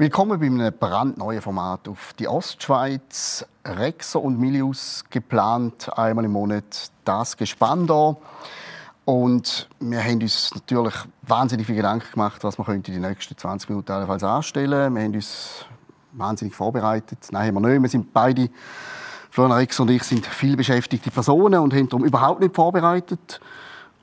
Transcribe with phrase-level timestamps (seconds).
[0.00, 3.44] Willkommen bei einem brandneuen Format auf die Ostschweiz.
[3.64, 8.16] Rexer und Milius geplant, einmal im Monat das Gespann hier.
[9.04, 13.70] Und wir haben uns natürlich wahnsinnig viel Gedanken gemacht, was wir könnte die nächsten 20
[13.70, 15.66] Minuten allenfalls anstellen Wir haben uns
[16.12, 17.18] wahnsinnig vorbereitet.
[17.32, 17.82] Nein, haben wir nicht.
[17.82, 18.50] Wir sind beide,
[19.32, 23.40] Florian Rexer und ich, sind viel beschäftigte Personen und haben darum überhaupt nicht vorbereitet.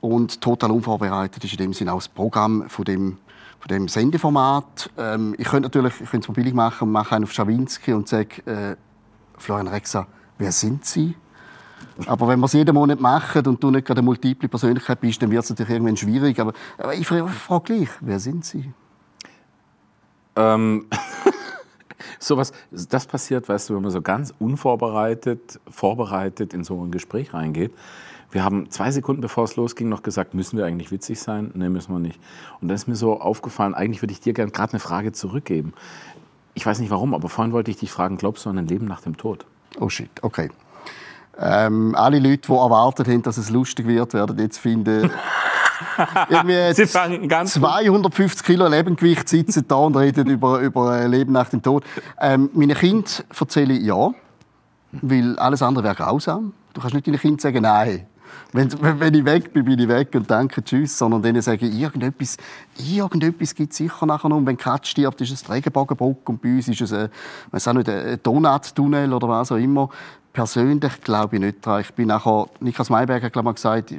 [0.02, 3.16] Und total unvorbereitet ist in dem Sinne auch das Programm von dem
[3.66, 4.90] von dem Sendeformat.
[4.96, 8.46] Ähm, ich könnte natürlich, ich könnte es billig machen mache einen auf Schawinski und sage,
[8.46, 8.76] äh,
[9.38, 10.06] Florian Rexa,
[10.38, 11.16] wer sind Sie?
[12.06, 15.20] Aber wenn wir es jeden Monat machen und du nicht gerade eine multiple Persönlichkeit bist,
[15.20, 16.38] dann wird es natürlich irgendwann schwierig.
[16.38, 18.72] Aber, aber ich frage, frage gleich, wer sind Sie?
[20.36, 20.86] Ähm,
[22.18, 27.34] sowas, das passiert, weißt du, wenn man so ganz unvorbereitet, vorbereitet in so ein Gespräch
[27.34, 27.72] reingeht.
[28.30, 31.50] Wir haben zwei Sekunden bevor es losging noch gesagt, müssen wir eigentlich witzig sein?
[31.54, 32.20] Nein, müssen wir nicht.
[32.60, 35.72] Und dann ist mir so aufgefallen, eigentlich würde ich dir gerne gerade eine Frage zurückgeben.
[36.54, 38.86] Ich weiß nicht warum, aber vorhin wollte ich dich fragen, glaubst du an ein Leben
[38.86, 39.46] nach dem Tod?
[39.78, 40.50] Oh shit, okay.
[41.38, 45.10] Ähm, alle Leute, die erwartet haben, dass es lustig wird, werden jetzt finden,
[46.72, 51.48] Sie fangen ganz 250 Kilo Lebensgewicht sitzen da und reden über, über ein Leben nach
[51.48, 51.84] dem Tod.
[52.20, 54.12] Ähm, meine Kinder erzähle ich ja,
[54.92, 56.52] weil alles andere wäre grausam.
[56.72, 58.06] Du kannst nicht deinen Kindern sagen, nein,
[58.52, 60.96] wenn, wenn ich weg bin, bin ich weg und danke, tschüss.
[60.96, 62.36] Sondern denen sage ich, irgendetwas,
[62.78, 64.36] irgendetwas gibt es sicher nachher noch.
[64.36, 67.08] Und wenn Katz stirbt, ist es die Regenbogenbrücke und bei uns ist es ein,
[67.52, 69.88] auch nicht, ein Donuttunnel oder was auch immer.
[70.32, 71.80] Persönlich glaube ich nicht daran.
[71.80, 73.94] Ich bin nachher, Niklas Mayberger hat gesagt,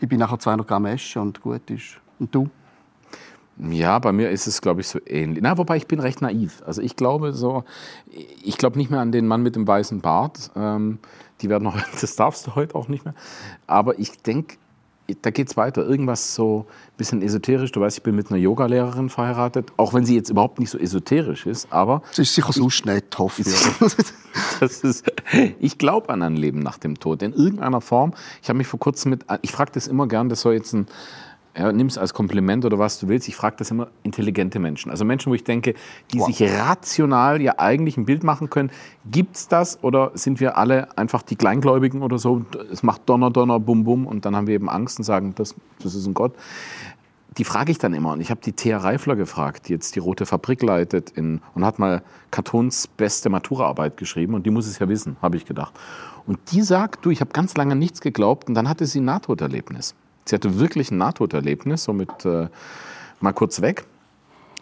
[0.00, 2.00] ich bin nachher 200 Gramm Esche und gut ist.
[2.18, 2.48] Und du?
[3.56, 5.42] Ja, bei mir ist es, glaube ich, so ähnlich.
[5.42, 6.62] Na, wobei ich bin recht naiv.
[6.66, 7.64] Also ich glaube so,
[8.42, 10.50] ich glaube nicht mehr an den Mann mit dem weißen Bart.
[10.56, 10.98] Ähm,
[11.40, 13.14] die werden noch, das darfst du heute auch nicht mehr.
[13.66, 14.56] Aber ich denke,
[15.22, 15.84] da geht es weiter.
[15.84, 17.70] Irgendwas so ein bisschen esoterisch.
[17.72, 20.78] Du weißt, ich bin mit einer Yogalehrerin verheiratet, auch wenn sie jetzt überhaupt nicht so
[20.78, 21.70] esoterisch ist.
[21.72, 22.68] Aber das ist sicher so
[24.60, 25.04] das ist,
[25.60, 27.22] ich glaube an ein Leben nach dem Tod.
[27.22, 28.14] In irgendeiner Form.
[28.42, 30.86] Ich habe mich vor kurzem mit, ich frage das immer gern, das soll jetzt ein
[31.56, 33.28] ja, nimm es als Kompliment oder was du willst.
[33.28, 34.90] Ich frage das immer intelligente Menschen.
[34.90, 35.74] Also Menschen, wo ich denke,
[36.12, 36.26] die wow.
[36.26, 38.70] sich rational ja eigentlich ein Bild machen können.
[39.10, 42.44] Gibt es das oder sind wir alle einfach die Kleingläubigen oder so?
[42.72, 45.54] Es macht Donner, Donner, Bum, Bum und dann haben wir eben Angst und sagen, das,
[45.80, 46.34] das ist ein Gott.
[47.36, 48.12] Die frage ich dann immer.
[48.12, 51.64] Und ich habe die Thea Reifler gefragt, die jetzt die Rote Fabrik leitet in, und
[51.64, 54.34] hat mal Kartons beste Maturaarbeit geschrieben.
[54.34, 55.74] Und die muss es ja wissen, habe ich gedacht.
[56.26, 58.48] Und die sagt, du, ich habe ganz lange nichts geglaubt.
[58.48, 59.96] Und dann hatte sie ein Nahtoderlebnis.
[60.24, 62.48] Sie hatte wirklich ein Nahtoderlebnis, so mit äh,
[63.20, 63.84] mal kurz weg.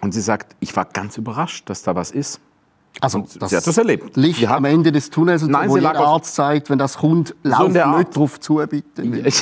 [0.01, 2.41] Und sie sagt, ich war ganz überrascht, dass da was ist.
[3.01, 4.17] Also, das sie hat das erlebt.
[4.17, 7.73] Licht sie am Ende des Tunnels, Nein, wo der Arzt zeigt, wenn das kommt, lauf
[7.73, 9.03] so nicht drauf zu, bitte.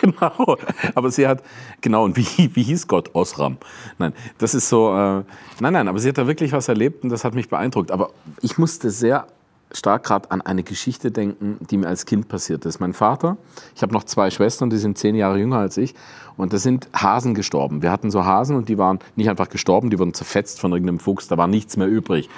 [0.00, 0.56] genau.
[0.94, 1.42] Aber sie hat,
[1.80, 3.14] genau, und wie, wie hieß Gott?
[3.14, 3.56] Osram.
[3.98, 5.24] Nein, das ist so, äh,
[5.60, 7.90] nein, nein, aber sie hat da wirklich was erlebt und das hat mich beeindruckt.
[7.90, 8.10] Aber
[8.42, 9.26] ich musste sehr
[9.72, 12.80] stark gerade an eine Geschichte denken, die mir als Kind passiert ist.
[12.80, 13.36] Mein Vater,
[13.74, 15.94] ich habe noch zwei Schwestern, die sind zehn Jahre jünger als ich,
[16.36, 17.82] und da sind Hasen gestorben.
[17.82, 21.00] Wir hatten so Hasen und die waren nicht einfach gestorben, die wurden zerfetzt von irgendeinem
[21.00, 22.28] Fuchs, da war nichts mehr übrig.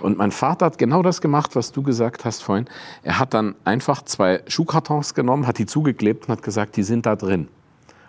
[0.00, 2.66] Und mein Vater hat genau das gemacht, was du gesagt hast vorhin.
[3.02, 7.04] Er hat dann einfach zwei Schuhkartons genommen, hat die zugeklebt und hat gesagt, die sind
[7.04, 7.48] da drin.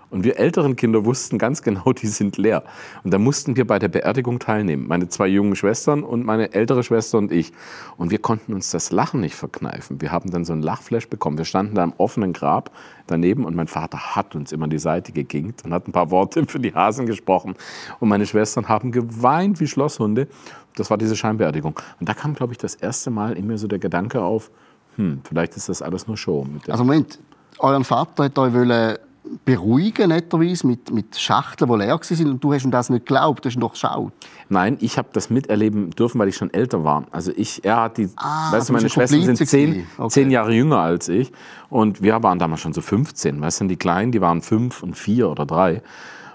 [0.09, 2.63] Und wir älteren Kinder wussten ganz genau, die sind leer.
[3.03, 4.87] Und da mussten wir bei der Beerdigung teilnehmen.
[4.87, 7.51] Meine zwei jungen Schwestern und meine ältere Schwester und ich.
[7.97, 10.01] Und wir konnten uns das Lachen nicht verkneifen.
[10.01, 11.37] Wir haben dann so ein Lachflash bekommen.
[11.37, 12.71] Wir standen da im offenen Grab
[13.07, 16.11] daneben und mein Vater hat uns immer an die Seite geginkt und hat ein paar
[16.11, 17.55] Worte für die Hasen gesprochen.
[17.99, 20.27] Und meine Schwestern haben geweint wie Schlosshunde.
[20.75, 21.79] Das war diese Scheinbeerdigung.
[21.99, 24.49] Und da kam, glaube ich, das erste Mal in mir so der Gedanke auf,
[24.95, 26.45] hm, vielleicht ist das alles nur Show.
[26.67, 27.19] also Moment,
[27.59, 28.53] euren Vater hat euch
[29.45, 32.27] beruhigen, netterweise, mit, mit Schachteln, die leer waren.
[32.31, 34.11] Und du hast ihm das nicht geglaubt, du hast ihn doch geschaut.
[34.49, 37.05] Nein, ich habe das miterleben dürfen, weil ich schon älter war.
[37.11, 40.09] Also ich, er hat die, ah, weißt du, meine Schwestern sind zehn, okay.
[40.09, 41.31] zehn Jahre jünger als ich.
[41.69, 43.39] Und wir waren damals schon so 15.
[43.41, 45.81] Weißt du, die Kleinen, die waren fünf und vier oder drei.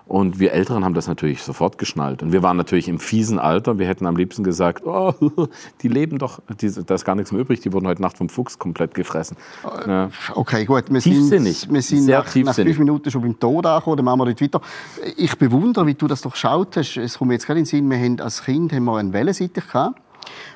[0.06, 2.22] Und wir Älteren haben das natürlich sofort geschnallt.
[2.22, 3.78] Und wir waren natürlich im fiesen Alter.
[3.78, 5.14] Wir hätten am liebsten gesagt, oh,
[5.82, 7.60] die leben doch, die, da ist gar nichts mehr übrig.
[7.60, 9.38] Die wurden heute Nacht vom Fuchs komplett gefressen.
[9.86, 10.10] Ja.
[10.34, 10.90] Okay, gut.
[10.90, 11.60] Wir tiefsinnig.
[11.60, 13.96] Sind, wir sind Sehr nach, nach fünf Minuten schon beim Tod angekommen.
[13.96, 14.60] Dann machen wir dort weiter.
[15.16, 16.98] Ich bewundere, wie du das doch geschaut hast.
[16.98, 19.12] Es kommt mir jetzt gerade in den Sinn, wir haben als Kind haben wir einen
[19.12, 20.00] Wellensittich gehabt.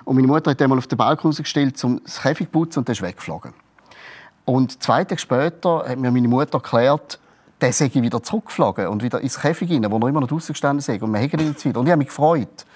[0.04, 2.88] Und meine Mutter hat einmal auf den Balkon rausgestellt, um das Käfig zu putzen und
[2.88, 3.52] der ist weggeflogen.
[4.44, 7.18] Und zwei Tage später hat mir meine Mutter erklärt,
[7.60, 10.78] der sei wieder zurückgeflogen und wieder ins Käfig rein, wo er immer noch draußen gestanden
[10.78, 11.02] ist.
[11.02, 11.81] Und wir haben ihn wieder.
[11.81, 12.66] Und ich habe mich gefreut.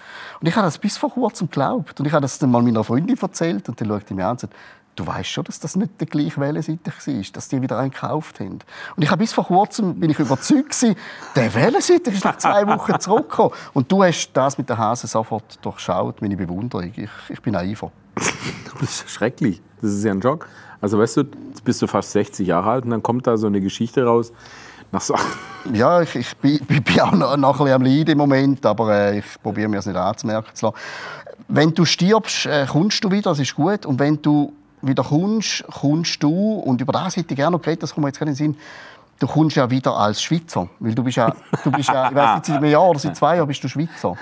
[0.41, 2.01] Und ich habe das bis vor kurzem geglaubt.
[2.01, 3.69] Und ich habe das dann mal meiner Freundin erzählt.
[3.69, 4.55] Und dann schaut sie mir an und sagt,
[4.97, 8.41] du weißt schon, dass das nicht der gleiche Wellensittich war, dass die wieder einen gekauft
[8.41, 8.59] haben.
[8.97, 10.97] Und ich habe bis vor kurzem bin ich überzeugt gewesen,
[11.37, 13.53] der Wellensittich ist nach zwei Wochen zurückgekommen.
[13.73, 16.93] Und du hast das mit der Hase sofort durchschaut, meine Bewunderung.
[16.97, 17.93] Ich, ich bin naiver.
[18.81, 19.63] das ist schrecklich.
[19.81, 20.47] Das ist ja ein Joke.
[20.81, 23.47] Also weißt du, jetzt bist du fast 60 Jahre alt und dann kommt da so
[23.47, 24.33] eine Geschichte raus.
[24.93, 25.15] Nach so
[25.73, 28.95] ja, ich, ich, bin, bin auch noch, noch ein bisschen am Leiden im Moment, aber
[28.95, 30.79] äh, ich probiere mir das nicht anzumerken zu lassen.
[31.49, 33.87] Wenn du stirbst, äh, kommst du wieder, das ist gut.
[33.87, 37.83] Und wenn du wieder kommst, kommst du, und über das hätte ich gerne noch geredet,
[37.83, 38.57] das kommt mir jetzt gerade in den Sinn,
[39.19, 40.69] du kommst ja wieder als Schweizer.
[40.79, 43.17] Weil du bist ja, du bist ja ich weiß nicht, seit einem Jahr oder seit
[43.17, 44.17] zwei Jahren bist du Schweizer.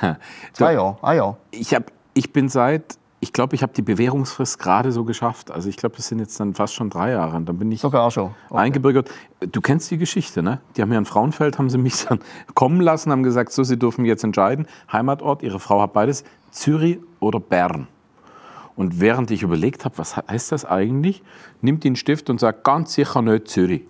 [0.53, 1.37] Zwei Jahre, ah ja.
[1.51, 1.85] Ich, hab,
[2.15, 5.51] ich bin seit ich glaube, ich habe die Bewährungsfrist gerade so geschafft.
[5.51, 7.37] Also ich glaube, das sind jetzt dann fast schon drei Jahre.
[7.37, 8.35] Und dann bin ich Sogar schon.
[8.49, 8.63] Okay.
[8.63, 9.11] eingebürgert.
[9.53, 10.61] Du kennst die Geschichte, ne?
[10.77, 12.21] Die haben ja in Frauenfeld, haben sie mich dann
[12.55, 14.67] kommen lassen, haben gesagt, so, sie dürfen jetzt entscheiden.
[14.91, 17.89] Heimatort, ihre Frau hat beides, Zürich oder Bern.
[18.75, 21.23] Und während ich überlegt habe, was heißt das eigentlich,
[21.61, 23.83] nimmt den Stift und sagt ganz sicher nicht Zürich.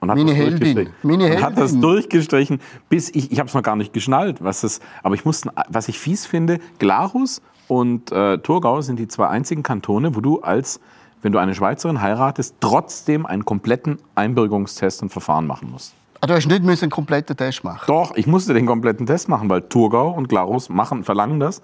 [0.00, 0.90] Und hat, Meine das Heldin.
[1.02, 1.44] Meine Heldin.
[1.44, 5.14] hat das durchgestrichen, bis ich, ich habe es noch gar nicht geschnallt, was das, aber
[5.14, 10.14] ich musste, was ich fies finde, Glarus und äh, Thurgau sind die zwei einzigen Kantone,
[10.14, 10.80] wo du als,
[11.22, 15.94] wenn du eine Schweizerin heiratest, trotzdem einen kompletten Einbürgerungstest und Verfahren machen musst.
[16.20, 19.50] Ah, du hast nicht einen kompletten Test machen Doch, ich musste den kompletten Test machen,
[19.50, 21.60] weil Thurgau und Glarus machen, verlangen das.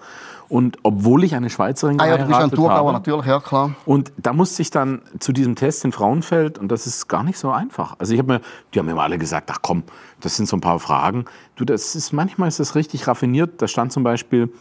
[0.47, 3.71] Und obwohl ich eine Schweizerin ah, ja, du bist ein Thurgauer, habe, natürlich, ja klar.
[3.85, 7.39] Und da musste ich dann zu diesem Test in Frauenfeld und das ist gar nicht
[7.39, 7.95] so einfach.
[7.97, 8.41] Also ich habe mir,
[8.73, 9.83] die haben mir alle gesagt, ach komm,
[10.19, 11.25] das sind so ein paar Fragen.
[11.55, 13.61] Du, das ist manchmal ist das richtig raffiniert.
[13.61, 14.53] Da stand zum Beispiel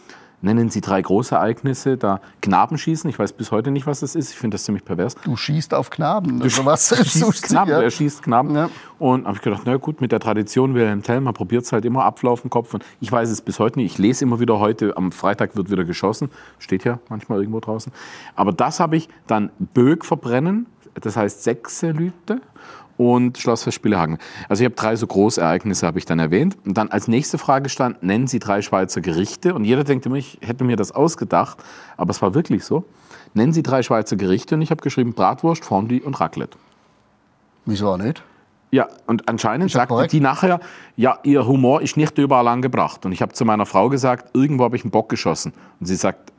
[0.43, 1.97] nennen Sie drei Großereignisse.
[1.97, 4.33] Da Knabenschießen, ich weiß bis heute nicht, was das ist.
[4.33, 5.15] Ich finde das ziemlich pervers.
[5.25, 6.39] Du schießt auf Knaben.
[6.39, 7.81] Du also was schießt Knaben, ja.
[7.81, 8.55] er schießt Knaben.
[8.55, 8.69] Ja.
[8.99, 11.85] Und habe ich gedacht, na gut, mit der Tradition Wilhelm Tell, man probiert es halt
[11.85, 12.75] immer Apfel auf den Kopf.
[12.75, 13.93] Und ich weiß es bis heute nicht.
[13.93, 16.31] Ich lese immer wieder heute, am Freitag wird wieder geschossen.
[16.59, 17.93] Steht ja manchmal irgendwo draußen.
[18.37, 22.41] Aber das habe ich dann Bög verbrennen, das heißt Sechselüte
[22.97, 24.19] und Schlossfest Spielehagen.
[24.49, 26.57] Also ich habe drei so Großereignisse, habe ich dann erwähnt.
[26.65, 29.55] Und dann als nächste Frage stand, nennen Sie drei Schweizer Gerichte.
[29.55, 31.59] Und jeder denkt immer, ich hätte mir das ausgedacht,
[31.97, 32.85] aber es war wirklich so.
[33.35, 36.59] Nennen Sie drei Schweizer Gerichte und ich habe geschrieben Bratwurst, Fondue und Raclette.
[37.65, 38.23] Wieso auch nicht?
[38.71, 40.59] Ja, und anscheinend sagte die nachher,
[40.97, 43.05] ja, ihr Humor ist nicht überall angebracht.
[43.05, 45.53] Und ich habe zu meiner Frau gesagt, irgendwo habe ich einen Bock geschossen.
[45.79, 46.33] Und sie sagt,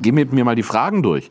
[0.00, 1.28] geh mit mir mal die Fragen durch.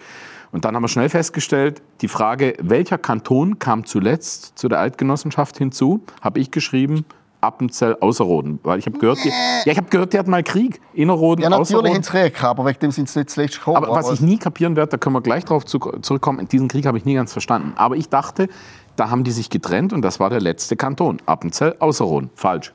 [0.56, 5.58] Und dann haben wir schnell festgestellt, die Frage, welcher Kanton kam zuletzt zu der Eidgenossenschaft
[5.58, 7.04] hinzu, habe ich geschrieben,
[7.42, 8.60] Appenzell Außerroden.
[8.64, 9.34] Weil ich habe gehört, die, ja,
[9.66, 10.80] ich habe gehört, die hatten mal Krieg.
[10.94, 13.76] Innerroden, Ja, natürlich ins Krieg, aber wegen dem sind sie nicht zuletzt gekommen.
[13.76, 16.98] Aber, was ich nie kapieren werde, da können wir gleich darauf zurückkommen, diesen Krieg habe
[16.98, 17.74] ich nie ganz verstanden.
[17.76, 18.48] Aber ich dachte,
[18.96, 21.18] da haben die sich getrennt und das war der letzte Kanton.
[21.26, 22.30] Appenzell Außerroden.
[22.34, 22.72] Falsch.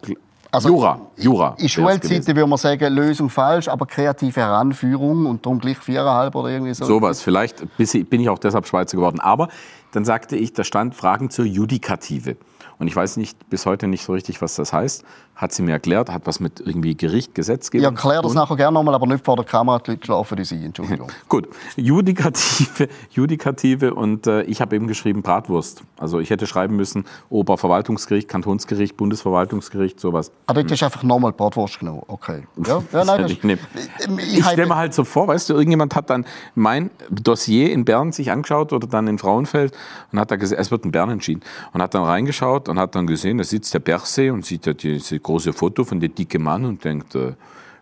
[0.52, 1.55] Also Jura, Jura.
[1.58, 6.49] In Schulzeiten würde man sagen, Lösung falsch, aber kreative Heranführung und darum gleich viereinhalb oder
[6.49, 6.85] irgendwie so.
[6.85, 9.20] Sowas, vielleicht bin ich auch deshalb Schweizer geworden.
[9.20, 9.49] Aber
[9.93, 12.37] dann sagte ich, da stand Fragen zur Judikative.
[12.81, 15.05] Und ich weiß nicht bis heute nicht so richtig, was das heißt.
[15.37, 17.82] Hat sie mir erklärt, hat was mit irgendwie Gericht, Gesetzgebung.
[17.82, 20.65] Ja, erklär das nachher gerne nochmal, aber nicht vor der Kamera, die schlafen die Sie,
[20.65, 21.12] Entschuldigung.
[21.29, 25.82] Gut, Judikative, Judikative und äh, ich habe eben geschrieben Bratwurst.
[25.99, 30.32] Also ich hätte schreiben müssen Oberverwaltungsgericht, Kantonsgericht, Bundesverwaltungsgericht, sowas.
[30.47, 32.44] Ah, du hast einfach nochmal Bratwurst genommen, okay.
[32.67, 35.94] Ja, ja nein, das, ich, ich, ich stelle mir halt so vor, weißt du, irgendjemand
[35.94, 39.77] hat dann mein Dossier in Bern sich angeschaut oder dann in Frauenfeld
[40.13, 42.94] und hat da gesagt, es wird in Bern entschieden und hat dann reingeschaut und hat
[42.94, 46.43] dann gesehen, da sitzt der Bergsee und sieht ja dieses große Foto von dem dicken
[46.43, 47.32] Mann und denkt, äh,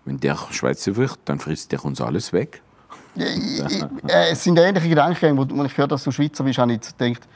[0.05, 2.63] wenn der Schweizer wird, dann frisst der uns alles weg.
[3.17, 7.29] Äh, es sind ähnliche Gedanken, wo ich höre, dass du Schweizer bist, habe ich gedacht,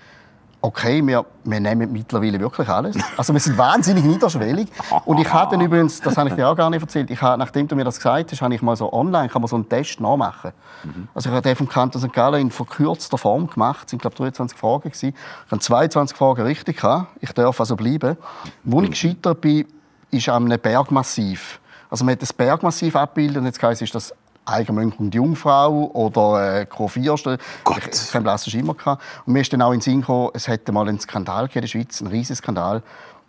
[0.62, 2.96] okay, wir, wir nehmen mittlerweile wirklich alles.
[3.16, 4.68] Also wir sind wahnsinnig niederschwellig.
[5.04, 7.36] Und ich habe dann übrigens, das habe ich dir auch gar nicht erzählt, ich habe,
[7.36, 9.68] nachdem du mir das gesagt hast, habe ich mal so online, kann man so einen
[9.68, 10.52] Test nachmachen.
[10.84, 11.08] Mhm.
[11.14, 12.12] Also ich habe den vom Kanton St.
[12.12, 13.86] Gallen in verkürzter Form gemacht.
[13.86, 15.14] Es sind, glaube ich, 23 Fragen gewesen.
[15.46, 17.08] Ich habe 22 Fragen richtig gehabt.
[17.20, 18.16] Ich darf also bleiben.
[18.62, 19.66] Wo ich gescheitert bin,
[20.10, 21.60] ist an einem Bergmassiv.
[21.90, 26.60] Also man hat das Bergmassiv abgebildet und jetzt heisst, ist das Eigenmönch und Jungfrau oder
[26.60, 27.38] äh, Kurvierste.
[27.64, 27.82] Gott.
[27.90, 29.02] Ich, kein blasses Schimmer gehabt.
[29.26, 31.60] Und mir ist dann auch in den Sinn gekommen, es hätte mal einen Skandal in
[31.60, 32.82] der Schweiz, einen riesigen Skandal,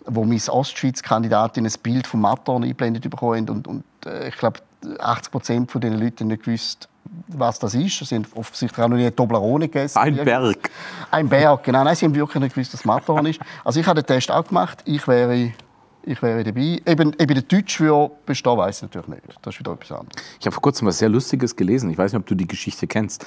[0.05, 4.59] wo Miss Ostschweiz-Kandidatin ein Bild vom Matterhorn eingeblendet bekommen und, und äh, ich glaube
[4.99, 6.89] 80 Prozent von den Leuten nicht gewusst,
[7.27, 8.05] was das ist.
[8.05, 9.97] Sie haben offensichtlich auch noch nie Toblerone gegessen.
[9.97, 10.69] Ein Berg.
[11.11, 11.83] Ein Berg, genau.
[11.83, 13.39] Nein, sie haben wirklich nicht gewusst, was Matterhorn ist.
[13.63, 14.79] Also ich habe den Test auch gemacht.
[14.85, 15.53] Ich wäre
[16.05, 16.81] ich wäre dabei.
[16.85, 19.23] Eben, eben der Deutsch für bestehen, weiß ich natürlich nicht.
[19.41, 20.23] Das ist wieder etwas anderes.
[20.39, 21.89] Ich habe vor kurzem was sehr Lustiges gelesen.
[21.89, 23.25] Ich weiß nicht, ob du die Geschichte kennst.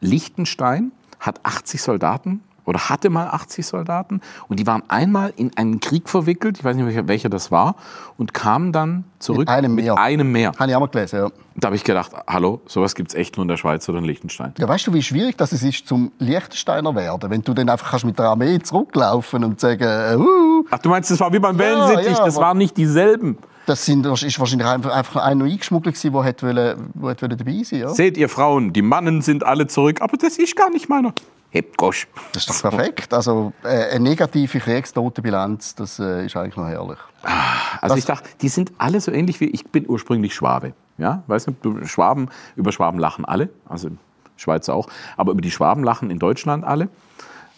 [0.00, 5.80] Liechtenstein hat 80 Soldaten oder hatte mal 80 Soldaten und die waren einmal in einen
[5.80, 7.76] Krieg verwickelt, ich weiß nicht welcher, welcher das war,
[8.18, 9.94] und kamen dann zurück mit einem Meer.
[9.94, 10.52] Mit einem Meer.
[10.58, 11.30] Habe ich auch mal gelesen, ja.
[11.56, 14.04] Da habe ich gedacht, hallo, sowas gibt es echt nur in der Schweiz oder in
[14.04, 14.52] Liechtenstein.
[14.58, 18.04] Ja, weißt du, wie schwierig das ist, zum Liechtensteiner werden, wenn du dann einfach kannst
[18.04, 20.66] mit der Armee zurücklaufen und sagen, äh, uh.
[20.70, 23.38] Ach, du meinst, das war wie beim Wellensittich, ja, das waren nicht dieselben.
[23.64, 27.80] Das sind, ist wahrscheinlich einfach, einfach einer eingeschmuggelt der wollte, wollte dabei sein.
[27.80, 27.88] Ja?
[27.88, 31.14] Seht ihr Frauen, die Mannen sind alle zurück, aber das ist gar nicht meiner.
[31.50, 32.06] Hebt Gosch.
[32.32, 33.14] Das ist doch perfekt.
[33.14, 36.98] Also äh, eine negative Kriegstotenbilanz, das äh, ist eigentlich noch herrlich.
[37.22, 40.74] Ah, also das ich dachte, die sind alle so ähnlich wie ich bin ursprünglich Schwabe.
[40.98, 43.88] Ja, weißt du, Schwaben, über Schwaben lachen alle, also
[44.36, 46.88] Schweizer auch, aber über die Schwaben lachen in Deutschland alle.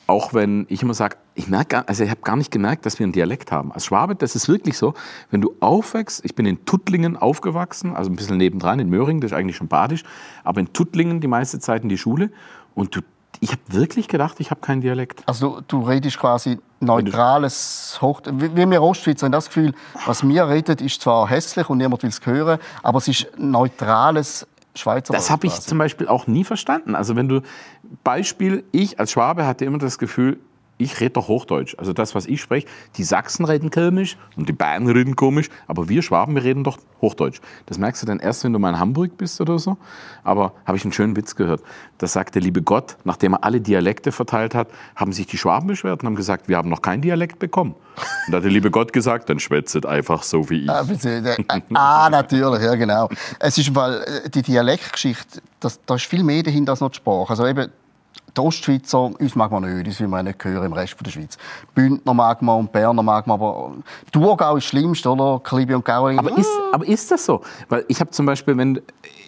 [0.06, 3.04] Auch wenn ich immer sage, ich merke, also ich habe gar nicht gemerkt, dass wir
[3.04, 3.73] einen Dialekt haben.
[3.73, 4.94] Als Schwabe, das ist wirklich so,
[5.30, 9.30] wenn du aufwächst, ich bin in Tuttlingen aufgewachsen, also ein bisschen nebendran in Möhring, das
[9.30, 10.02] ist eigentlich schon badisch,
[10.44, 12.30] aber in Tuttlingen die meiste Zeit in die Schule
[12.75, 13.00] und du
[13.40, 15.23] ich habe wirklich gedacht, ich habe keinen Dialekt.
[15.26, 18.20] Also du redest quasi neutrales Hoch...
[18.30, 19.75] Wie wir Ostschweizer haben das Gefühl,
[20.06, 24.47] was wir reden, ist zwar hässlich und niemand will es hören, aber es ist neutrales
[24.75, 26.94] Schweizer Das habe ich zum Beispiel auch nie verstanden.
[26.94, 27.40] Also wenn du...
[28.04, 30.38] Beispiel, ich als Schwabe hatte immer das Gefühl,
[30.80, 31.75] ich rede doch Hochdeutsch.
[31.78, 35.88] Also das, was ich spreche, die Sachsen reden komisch und die Bayern reden komisch, aber
[35.88, 37.40] wir Schwaben, wir reden doch Hochdeutsch.
[37.66, 39.76] Das merkst du dann erst, wenn du mal in Hamburg bist oder so.
[40.25, 41.62] Aber habe ich einen schönen Witz gehört.
[41.99, 45.66] Da sagt der liebe Gott, nachdem er alle Dialekte verteilt hat, haben sich die Schwaben
[45.66, 47.75] beschwert und haben gesagt, wir haben noch keinen Dialekt bekommen.
[48.26, 50.70] Und da hat der liebe Gott gesagt, dann schwätzet einfach so wie ich.
[50.70, 50.84] Ah,
[51.75, 53.08] ah natürlich, ja genau.
[53.38, 57.30] Es ist weil äh, die Dialektgeschichte, da ist viel mehr dahinter als noch die Sprache.
[57.30, 57.70] Also eben
[58.37, 61.38] die Ostschweizer, uns mag man nicht, das will man nicht hören im Rest der Schweiz.
[61.75, 63.72] Bündner mag man und Berner mag man, aber
[64.12, 65.40] Thurgau ist schlimmst, oder?
[65.42, 66.18] Klibi und Gauering.
[66.18, 67.42] Aber ist, aber ist das so?
[67.68, 68.80] Weil ich habe zum Beispiel, wenn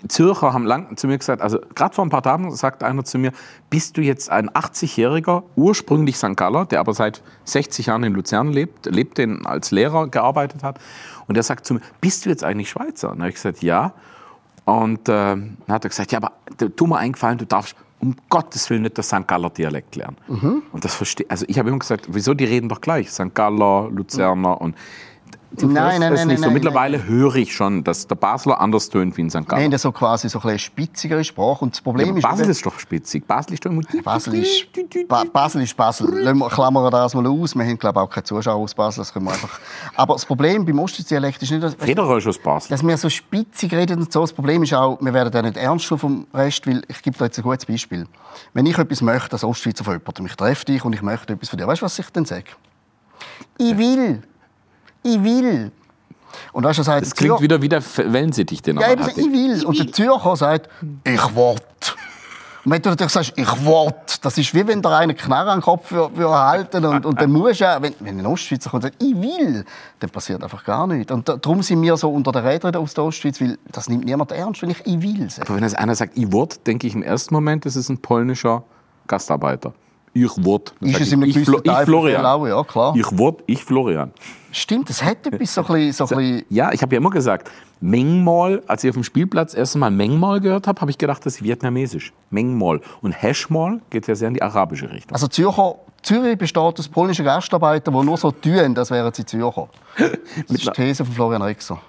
[0.08, 3.18] Zürcher haben lang zu mir gesagt, also gerade vor ein paar Tagen sagt einer zu
[3.18, 3.32] mir,
[3.70, 6.36] bist du jetzt ein 80-jähriger, ursprünglich St.
[6.36, 10.78] Galler, der aber seit 60 Jahren in Luzern lebt, lebt, den als Lehrer gearbeitet hat.
[11.26, 13.08] Und der sagt zu mir, bist du jetzt eigentlich Schweizer?
[13.10, 13.92] Und dann habe ich gesagt, ja.
[14.64, 16.32] Und äh, dann hat er gesagt, ja, aber
[16.76, 19.26] tu mir eingefallen, du darfst um Gottes Willen nicht das St.
[19.26, 20.16] Galler Dialekt lernen.
[20.26, 20.62] Mhm.
[20.72, 23.32] Und das verstehe, also ich habe immer gesagt, wieso die reden doch gleich, St.
[23.32, 24.76] Galler, Luzerner und
[25.60, 26.50] nein, nein, nein, nicht so.
[26.50, 27.06] Mittlerweile nein.
[27.06, 29.46] höre ich schon, dass der Basler anders tönt wie in St.
[29.46, 29.62] Gallen.
[29.62, 31.64] Wir haben so quasi so eine spitzigere Sprache.
[31.64, 33.26] Und das Problem ja, ist, Basel ist doch spitzig.
[33.26, 33.82] Basel ist doch immer...
[34.02, 34.66] Basel ist,
[35.08, 36.08] ba Basel ist Basel.
[36.22, 37.54] Lassen wir, klammern das mal aus.
[37.54, 39.00] Wir haben, glaube ich, auch keine Zuschauer aus Basel.
[39.00, 39.60] Das können wir einfach...
[39.94, 42.70] Aber das Problem beim Ostdialekt ist nicht, dass, Federer ist aus Basel.
[42.70, 44.20] dass wir so spitzig reden und so.
[44.22, 47.24] Das Problem ist auch, wir werden da nicht ernst vom Rest, weil ich gebe dir
[47.26, 48.06] jetzt ein gutes Beispiel.
[48.54, 51.48] Wenn ich etwas möchte als Ostschweizer von jemandem, ich treffe dich und ich möchte etwas
[51.48, 52.44] von dir, weißt du, was ich dann sage?
[53.58, 54.22] Ich will.
[55.02, 55.72] Ich will.
[56.52, 59.16] Und weißt du, sagt, das klingt wieder wie der Wellensittich, den ja, hat.
[59.16, 59.64] ich will.
[59.64, 60.68] Und der Zürcher sagt,
[61.04, 61.56] ich will.
[62.64, 63.92] Und wenn du natürlich sagst, ich will,
[64.22, 67.60] das ist wie wenn der eine Knarre an den Kopf halten und, und dann musst
[67.60, 69.64] du wenn, wenn ein Ostschweizer kommt und sagt, ich will,
[69.98, 71.10] dann passiert einfach gar nichts.
[71.10, 74.30] Und darum sind wir so unter den Rädern aus der Ostschweiz, weil das nimmt niemand
[74.30, 75.48] ernst, wenn ich ich will sage.
[75.48, 77.98] Aber wenn jetzt einer sagt, ich will, denke ich im ersten Moment, das ist ein
[77.98, 78.62] polnischer
[79.08, 79.72] Gastarbeiter
[80.14, 80.74] ich wort.
[80.80, 82.20] Ist es in einem ich, ich, Florian.
[82.20, 82.94] Blau, ja, klar.
[82.96, 84.12] Ich wort, ich Florian.
[84.50, 86.06] Stimmt, das hätte etwas so ein bisschen...
[86.06, 87.50] So ein ja, ich habe ja immer gesagt,
[87.80, 91.36] Mengmal, als ich auf dem Spielplatz erst einmal Mengmal gehört habe, habe ich gedacht, das
[91.36, 92.12] ist vietnamesisch.
[92.30, 92.80] Mengmal.
[93.00, 95.14] Und Hashmal geht ja sehr in die arabische Richtung.
[95.14, 99.68] Also Zürcher, Zürich besteht aus polnischen Gastarbeitern, die nur so tun, das wären sie Zürcher.
[99.96, 101.80] Das ist die These von Florian Rexer.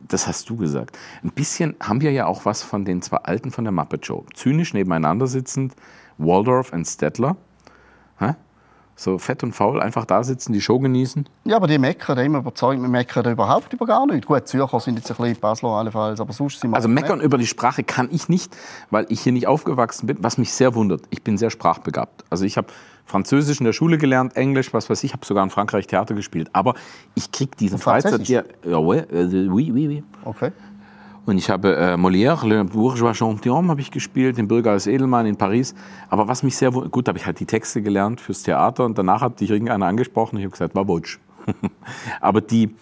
[0.00, 0.98] Das hast du gesagt.
[1.22, 4.24] Ein bisschen haben wir ja auch was von den zwei Alten von der Muppet Show.
[4.34, 5.74] Zynisch nebeneinander sitzend,
[6.18, 7.36] Waldorf und Stettler.
[8.18, 8.34] Hä?
[8.94, 11.26] So fett und faul einfach da sitzen, die Show genießen?
[11.44, 12.80] Ja, aber die meckern immer überzeugt.
[12.80, 14.26] Wir meckern überhaupt über gar nichts.
[14.26, 17.38] Gut, Zürcher sind jetzt ein bisschen Basler allenfalls, aber sonst sind wir Also meckern über
[17.38, 18.54] die Sprache kann ich nicht,
[18.90, 21.02] weil ich hier nicht aufgewachsen bin, was mich sehr wundert.
[21.10, 22.24] Ich bin sehr sprachbegabt.
[22.28, 22.68] Also ich habe
[23.04, 26.48] Französisch in der Schule gelernt, Englisch, was weiß ich, habe sogar in Frankreich Theater gespielt.
[26.52, 26.74] Aber
[27.14, 28.28] ich kriege diesen Freizeit...
[28.28, 30.04] Ja, euh, oui, oui, oui.
[30.24, 30.52] Okay.
[31.24, 35.26] Und ich habe äh, Molière, Le Bourgeois Gentilhomme habe ich gespielt, den Bürger als Edelmann
[35.26, 35.74] in Paris.
[36.08, 39.20] Aber was mich sehr gut, habe ich halt die Texte gelernt fürs Theater und danach
[39.20, 41.18] hat dich irgendeiner angesprochen und ich habe gesagt, war Butsch.
[42.20, 42.74] Aber die,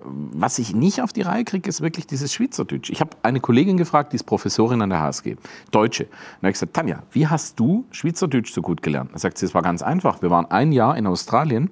[0.00, 2.88] was ich nicht auf die Reihe kriege, ist wirklich dieses Schweizerdeutsch.
[2.88, 5.36] Ich habe eine Kollegin gefragt, die ist Professorin an der HSG,
[5.70, 6.04] Deutsche.
[6.04, 9.10] Und da habe ich gesagt, Tanja, wie hast du Schweizerdeutsch so gut gelernt?
[9.12, 10.22] Da sagt sie, es war ganz einfach.
[10.22, 11.70] Wir waren ein Jahr in Australien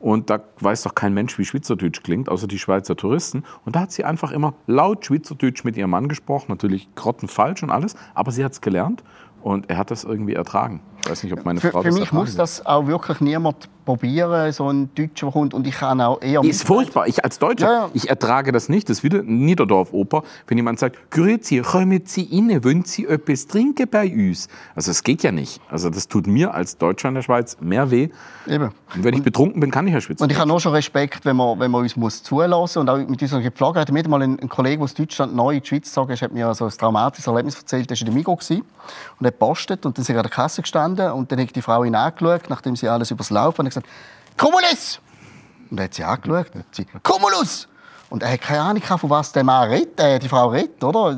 [0.00, 3.44] und da weiß doch kein Mensch, wie Schweizerdeutsch klingt, außer die Schweizer Touristen.
[3.66, 6.46] Und da hat sie einfach immer laut Schweizerdeutsch mit ihrem Mann gesprochen.
[6.48, 9.04] Natürlich grottenfalsch und alles, aber sie hat es gelernt
[9.42, 10.80] und er hat das irgendwie ertragen.
[11.02, 13.68] Ich weiß nicht, ob meine für, Frau für das mich muss das auch wirklich niemand
[13.84, 15.54] probieren, so ein Deutscher, der kommt.
[15.54, 16.44] Und ich kann auch eher...
[16.44, 17.08] Ist furchtbar.
[17.08, 17.90] Ich als Deutscher, ja, ja.
[17.94, 18.88] ich ertrage das nicht.
[18.88, 23.88] Das ist wieder Niederdorf-Oper, wenn jemand sagt, Grüezi, kommen Sie inne, wollen Sie etwas trinken
[23.90, 24.48] bei uns?
[24.74, 25.60] Also das geht ja nicht.
[25.70, 28.10] Also das tut mir als Deutscher in der Schweiz mehr weh.
[28.46, 28.70] Eben.
[28.94, 30.22] Und wenn ich betrunken bin, kann ich ja schwitzen.
[30.22, 32.98] Und ich habe nur schon Respekt, wenn man, wenn man uns muss zulassen Und auch
[32.98, 33.90] mit unserer Gepflogenheit.
[33.90, 36.52] Mir hat mal ein, ein Kollege aus Deutschland neu in die Schweiz gezogen hat mir
[36.54, 37.90] so ein traumatisches Erlebnis erzählt.
[37.90, 38.32] Er war in der Migo
[39.18, 41.62] und hat postet und dann ist er an der Kasse gestanden und dann hat die
[41.62, 43.86] Frau ihn angeschaut, nachdem sie alles übers Laufen und gesagt,
[44.36, 45.00] Cumulus!
[45.70, 47.68] Und dann hat sie angeschaut und hat sie, Cumulus!
[48.10, 51.16] Und er hat keine Ahnung, von was der Mann redet, äh, die Frau redet, oder?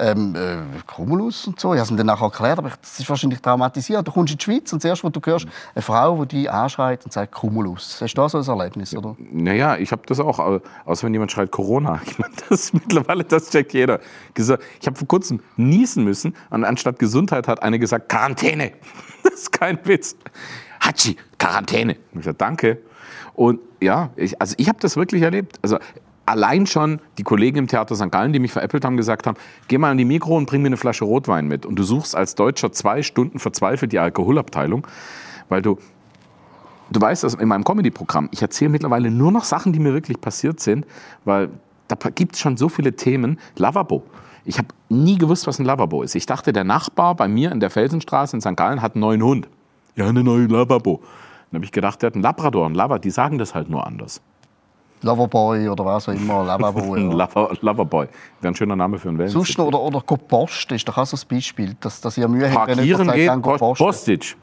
[0.00, 1.72] Ähm, äh, Cumulus und so.
[1.72, 4.06] Ich habe es ihm dann nachher erklärt, aber das ist wahrscheinlich traumatisiert.
[4.06, 7.04] Du kommst in die Schweiz und zuerst, wo du hörst, eine Frau, die dich anschreit
[7.04, 8.00] und sagt Cumulus.
[8.00, 9.14] Hast du da so ein Erlebnis, oder?
[9.18, 12.00] Naja, ich habe das auch, außer wenn jemand schreit Corona.
[12.14, 14.00] Ich meine, das mittlerweile, das checkt jeder.
[14.36, 18.72] Ich habe vor kurzem niesen müssen und anstatt Gesundheit hat eine gesagt, Quarantäne.
[19.22, 20.16] Das ist kein Witz.
[20.80, 21.92] Hatschi, Quarantäne.
[21.92, 22.78] Ich habe gesagt, danke.
[23.32, 25.58] Und ja, ich, also ich habe das wirklich erlebt.
[25.62, 25.78] Also
[26.26, 28.10] allein schon die Kollegen im Theater St.
[28.10, 29.36] Gallen, die mich veräppelt haben, gesagt haben,
[29.68, 31.66] geh mal an die Mikro und bring mir eine Flasche Rotwein mit.
[31.66, 34.86] Und du suchst als Deutscher zwei Stunden verzweifelt die Alkoholabteilung,
[35.48, 35.78] weil du,
[36.90, 40.20] du weißt, dass in meinem Comedy-Programm, ich erzähle mittlerweile nur noch Sachen, die mir wirklich
[40.20, 40.86] passiert sind,
[41.24, 41.50] weil
[41.88, 43.38] da gibt es schon so viele Themen.
[43.56, 44.02] Lavabo.
[44.46, 46.14] Ich habe nie gewusst, was ein Lavabo ist.
[46.14, 48.56] Ich dachte, der Nachbar bei mir in der Felsenstraße in St.
[48.56, 49.48] Gallen hat einen neuen Hund.
[49.96, 51.00] Ja, einen neuen Lavabo.
[51.50, 52.98] Dann habe ich gedacht, der hat einen Labrador, einen Lava.
[52.98, 54.20] Die sagen das halt nur anders.
[55.04, 57.00] Loverboy oder was auch immer, Loverboy.
[57.12, 58.06] Lover, Loverboy,
[58.40, 59.30] wäre ein schöner Name für einen Wellen.
[59.30, 62.68] Sonst oder, oder Post ist doch auch so ein Beispiel, dass, dass ihr Mühe habt,
[62.68, 64.34] wenn ihr geht, Post, Postage.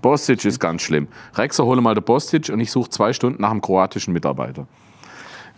[0.00, 1.08] Postage ist ganz schlimm.
[1.34, 4.66] Rexer, hole mal den Postage und ich suche zwei Stunden nach einem kroatischen Mitarbeiter.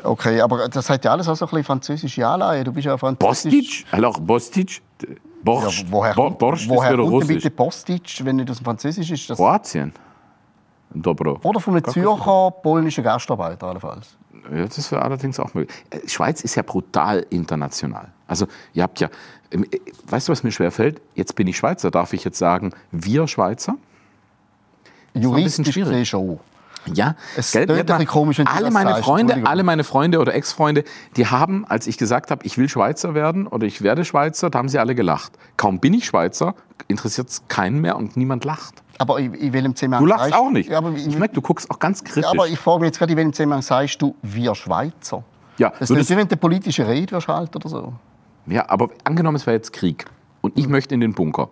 [0.02, 2.64] Okay, aber das hat ja alles auch so ein bisschen französische Anleihe.
[2.64, 3.85] Du bist ja französisch.
[3.85, 3.85] Postage?
[3.90, 4.80] Alors, Postage?
[5.42, 5.83] Borsch.
[5.83, 9.30] Ja, woher Bo Borsch woher kommt denn bitte Postage, wenn nicht aus dem Französisch ist?
[9.30, 9.92] Das Kroatien.
[10.92, 11.38] Dobro.
[11.42, 14.16] Oder von einem Zürcher polnischen Gastarbeiter allenfalls.
[14.52, 15.76] Ja, das wäre allerdings auch möglich.
[15.90, 18.09] Äh, Schweiz ist ja brutal international.
[18.26, 19.09] Also ihr habt ja,
[19.52, 19.78] ähm, äh,
[20.09, 21.00] weißt du, was mir schwerfällt?
[21.14, 23.76] Jetzt bin ich Schweizer, darf ich jetzt sagen, wir Schweizer?
[25.14, 26.40] Juristisch gesehen schon.
[26.87, 30.34] Ja, es gell, ja, mal, komisch, wenn alle meine sagst, Freunde, alle meine Freunde oder
[30.34, 30.84] Ex-Freunde,
[31.16, 34.58] die haben, als ich gesagt habe, ich will Schweizer werden oder ich werde Schweizer, da
[34.58, 35.32] haben sie alle gelacht.
[35.56, 36.54] Kaum bin ich Schweizer,
[36.88, 38.83] interessiert es keinen mehr und niemand lacht.
[38.98, 40.05] Aber in, in welchem Zusammenhang...
[40.05, 40.72] Du lachst auch nicht.
[40.72, 42.24] Aber ich, ich merke, du guckst auch ganz kritisch.
[42.24, 45.22] Ja, aber ich frage mich jetzt gerade, in welchem Zusammenhang sagst du, wir Schweizer?
[45.59, 45.72] Ja.
[45.78, 47.92] Das ist nicht, eine politische Rede wirst halt oder so.
[48.46, 50.07] Ja, aber angenommen, es wäre jetzt Krieg
[50.40, 51.50] und ich möchte in den Bunker.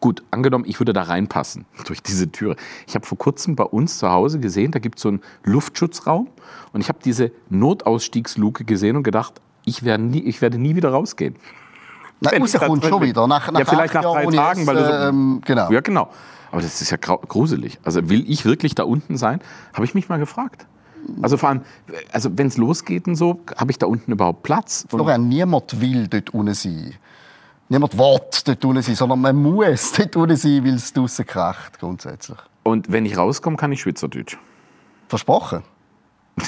[0.00, 2.56] Gut, angenommen, ich würde da reinpassen durch diese Türe.
[2.86, 6.28] Ich habe vor kurzem bei uns zu Hause gesehen, da gibt es so einen Luftschutzraum
[6.72, 10.90] und ich habe diese Notausstiegsluke gesehen und gedacht, ich werde nie, ich werde nie wieder
[10.90, 11.36] rausgehen.
[12.20, 13.26] Na, rauskommt schon wieder.
[13.26, 15.70] Nach, nach ja, vielleicht nach drei Tagen, weil du so, ähm, genau.
[15.70, 16.08] Ja, genau.
[16.50, 17.78] Aber das ist ja gruselig.
[17.82, 19.40] Also will ich wirklich da unten sein?
[19.72, 20.66] Habe ich mich mal gefragt.
[21.22, 21.62] Also vor allem,
[22.12, 24.84] also wenn es losgeht und so, habe ich da unten überhaupt Platz?
[24.88, 26.94] Florian, niemand will dort unten sein.
[27.70, 31.78] Niemand will dort unten sein, sondern man muss dort unten sein, weil es draußen kracht,
[31.78, 32.36] grundsätzlich.
[32.64, 34.36] Und wenn ich rauskomme, kann ich Schweizerdeutsch?
[35.08, 35.62] Versprochen.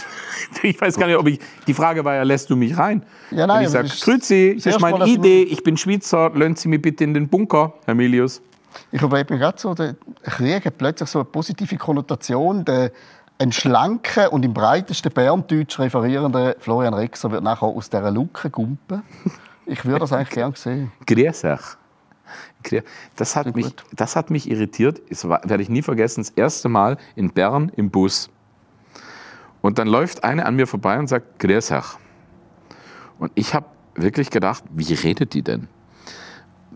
[0.65, 1.39] ich weiß gar nicht, ob ich.
[1.69, 3.05] Die Frage war ja, lässt du mich rein?
[3.31, 3.59] Ja, nein.
[3.59, 7.05] Und ich sage, Grüezi, das ist meine Idee, ich bin Schweizer, lösen Sie mich bitte
[7.05, 8.43] in den Bunker, Herr Milius.
[8.91, 12.65] Ich überlege mir gerade so, der Krieg hat plötzlich so eine positive Konnotation.
[12.65, 12.91] Der,
[13.39, 19.03] ein schlanker und im breitesten Berndeutsch referierender Florian Rexer wird nachher aus dieser Luke gumpen.
[19.73, 20.93] Ich würde das eigentlich gerne sehen.
[21.07, 21.43] Grüß
[23.17, 25.03] Das hat, mich, das hat mich irritiert.
[25.09, 26.21] Das werde ich nie vergessen.
[26.21, 28.31] Das erste Mal in Bern im Bus.
[29.61, 31.73] Und dann läuft eine an mir vorbei und sagt, Grüß
[33.19, 35.69] Und ich habe wirklich gedacht, wie redet die denn?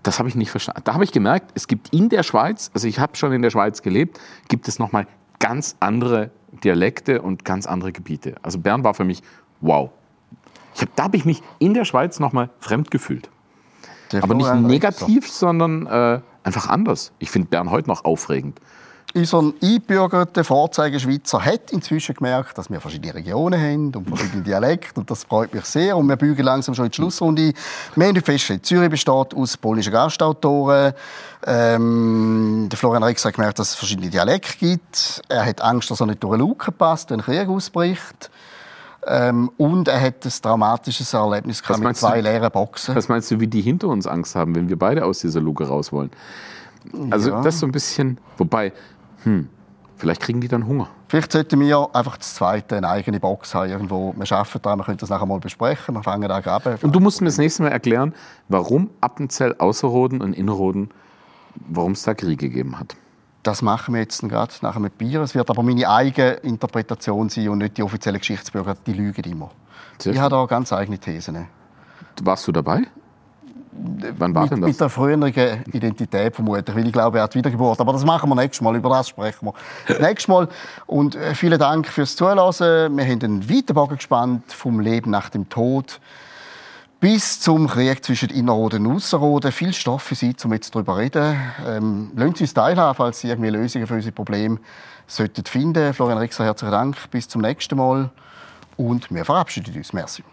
[0.06, 0.82] das habe ich nicht verstanden.
[0.84, 3.50] Da habe ich gemerkt, es gibt in der Schweiz, also ich habe schon in der
[3.50, 5.06] Schweiz gelebt, gibt es nochmal
[5.38, 6.30] ganz andere
[6.64, 8.36] Dialekte und ganz andere Gebiete.
[8.42, 9.22] Also Bern war für mich
[9.60, 9.90] wow.
[10.76, 13.28] Ich hab, da habe ich mich in der Schweiz nochmal fremd gefühlt.
[14.12, 17.12] Der Aber nicht negativ, sondern äh, einfach anders.
[17.18, 18.60] Ich finde Bern heute noch aufregend
[19.16, 25.00] unser einbürgerter Vorzeigeschweizer hat inzwischen gemerkt, dass wir verschiedene Regionen haben und verschiedene Dialekte.
[25.00, 25.96] Und das freut mich sehr.
[25.96, 27.52] Und wir bügen langsam schon in die Schlussrunde.
[27.94, 30.92] Wir haben festgestellt, Zürich besteht aus polnischen Gastautoren.
[31.46, 35.22] Ähm, der Florian Rex hat gemerkt, dass es verschiedene Dialekte gibt.
[35.28, 38.30] Er hat Angst, dass er nicht durch eine Luke passt, wenn ein Krieg ausbricht.
[39.06, 42.94] Ähm, und er hat ein dramatisches Erlebnis gehabt mit zwei du, leeren Boxen.
[42.94, 45.66] Was meinst du, wie die hinter uns Angst haben, wenn wir beide aus dieser Luke
[45.66, 46.10] raus wollen?
[47.10, 47.40] Also ja.
[47.40, 48.72] das so ein bisschen, wobei
[49.22, 49.48] hm,
[49.96, 50.88] vielleicht kriegen die dann Hunger.
[51.08, 53.70] Vielleicht sollten wir einfach das zweite eine eigene Box haben.
[53.70, 54.12] Irgendwo.
[54.16, 55.94] Wir arbeiten da, wir können das nachher mal besprechen.
[55.94, 56.78] Wir fangen da graben.
[56.82, 58.12] Und du musst mir das nächste Mal erklären,
[58.48, 60.90] warum Appenzell, Außerroden und Innerroden,
[61.68, 62.96] warum es da Krieg gegeben hat.
[63.46, 65.20] Das machen wir jetzt gerade nach einem Bier.
[65.20, 69.50] Es wird aber meine eigene Interpretation sein und nicht die offiziellen Geschichtsbürger, die lügen immer.
[69.98, 71.46] Sehr ich habe da ganz eigene Thesen.
[72.22, 72.82] Warst du dabei?
[74.18, 74.68] Wann war mit, denn das?
[74.68, 77.78] Mit der früheren Identität vermutlich, weil ich glaube, er hat Wiedergeburt.
[77.80, 79.54] Aber das machen wir nächstes Mal, über das sprechen wir
[79.88, 80.48] das nächste Mal.
[80.86, 82.38] Und äh, vielen Dank fürs Zuhören.
[82.38, 86.00] Wir haben einen weiten gespannt vom Leben nach dem Tod
[87.06, 89.52] bis zum Krieg zwischen Innerrhoden und Ausserrhoden.
[89.52, 91.36] Viel Stoff für Sie, um jetzt darüber zu reden.
[91.64, 94.58] Ähm, lassen Sie uns teilhaben, falls Sie irgendwie Lösungen für unsere Probleme
[95.06, 95.94] sollten finden.
[95.94, 96.96] Florian Rixer, herzlichen Dank.
[97.12, 98.10] Bis zum nächsten Mal.
[98.76, 99.92] Und wir verabschieden uns.
[99.92, 100.24] Merci.